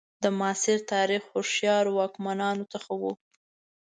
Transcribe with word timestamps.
د 0.23 0.25
معاصر 0.39 0.77
تاریخ 0.93 1.21
هوښیارو 1.33 1.91
واکمنانو 1.99 2.65
څخه 2.73 2.91
وو. 3.01 3.11